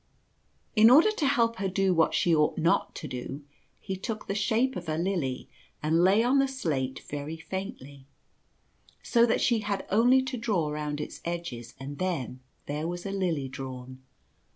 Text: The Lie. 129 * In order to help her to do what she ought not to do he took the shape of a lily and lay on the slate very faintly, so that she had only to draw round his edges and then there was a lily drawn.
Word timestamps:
The 0.73 0.81
Lie. 0.81 0.87
129 0.87 0.87
* 0.87 0.87
In 0.87 0.89
order 0.95 1.19
to 1.19 1.27
help 1.35 1.55
her 1.57 1.67
to 1.67 1.73
do 1.75 1.93
what 1.93 2.15
she 2.15 2.33
ought 2.35 2.57
not 2.57 2.95
to 2.95 3.07
do 3.07 3.43
he 3.79 3.95
took 3.95 4.25
the 4.25 4.33
shape 4.33 4.75
of 4.75 4.89
a 4.89 4.97
lily 4.97 5.47
and 5.83 6.03
lay 6.03 6.23
on 6.23 6.39
the 6.39 6.47
slate 6.47 7.01
very 7.07 7.37
faintly, 7.37 8.07
so 9.03 9.27
that 9.27 9.41
she 9.41 9.59
had 9.59 9.85
only 9.91 10.23
to 10.23 10.37
draw 10.37 10.71
round 10.71 10.97
his 10.97 11.21
edges 11.23 11.75
and 11.79 11.99
then 11.99 12.39
there 12.65 12.87
was 12.87 13.05
a 13.05 13.11
lily 13.11 13.47
drawn. 13.47 14.01